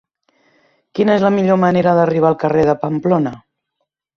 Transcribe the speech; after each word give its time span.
Quina 0.99 1.17
és 1.19 1.25
la 1.27 1.31
millor 1.35 1.59
manera 1.65 1.93
d'arribar 1.99 2.33
al 2.33 2.41
carrer 2.45 2.67
de 2.71 2.79
Pamplona? 2.87 3.39